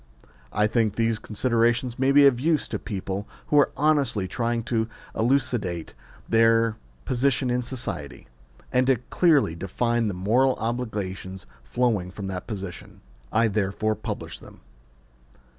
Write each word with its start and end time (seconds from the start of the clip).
I 0.51 0.65
think 0.65 0.95
these 0.95 1.19
considerations 1.19 1.99
may 1.99 2.11
be 2.11 2.25
of 2.25 2.39
use 2.39 2.67
to 2.69 2.79
people 2.79 3.27
who 3.49 3.59
are 3.59 3.69
honestly 3.77 4.27
trying 4.27 4.63
to 4.63 4.89
elucidate 5.15 5.93
their 6.27 6.75
position 7.05 7.51
in 7.51 7.61
society, 7.61 8.25
and 8.73 8.87
to 8.87 8.95
clearly 8.95 9.53
define 9.53 10.07
the 10.07 10.15
moral 10.15 10.55
obligations 10.55 11.45
flowing 11.63 12.09
from 12.09 12.25
that 12.29 12.47
position. 12.47 13.01
I 13.31 13.47
therefore 13.47 13.93
publish 13.93 14.39
them. 14.39 14.61